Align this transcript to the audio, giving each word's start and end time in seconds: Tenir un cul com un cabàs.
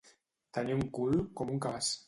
Tenir 0.59 0.77
un 0.79 0.83
cul 0.97 1.21
com 1.41 1.55
un 1.57 1.63
cabàs. 1.69 1.97